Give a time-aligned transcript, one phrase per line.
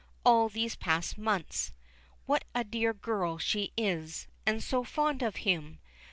[0.25, 1.73] all these past months.
[2.25, 5.77] What a dear girl she is, and so fond of him!